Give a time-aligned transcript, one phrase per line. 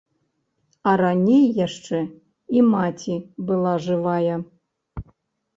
[0.91, 1.99] А раней яшчэ
[2.57, 3.15] і маці
[3.51, 4.35] была жывая.